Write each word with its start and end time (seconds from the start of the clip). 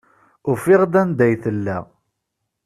Ufiɣ-d 0.51 0.93
anda 1.01 1.23
ay 1.25 1.35
tella. 1.43 1.77